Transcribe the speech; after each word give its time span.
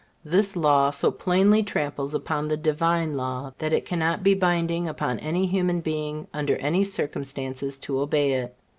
This 0.25 0.55
law 0.55 0.89
so 0.89 1.11
plainly 1.11 1.61
tramples 1.61 2.15
upon 2.15 2.47
the 2.47 2.57
divine 2.57 3.13
law, 3.13 3.53
that 3.59 3.71
it 3.71 3.85
cannot 3.85 4.23
be 4.23 4.33
binding 4.33 4.87
upon 4.87 5.19
any 5.19 5.45
human 5.45 5.79
being 5.79 6.25
under 6.33 6.55
any 6.55 6.83
circumstances 6.83 7.77
to 7.77 7.99
obey 7.99 8.31
it. 8.33 8.55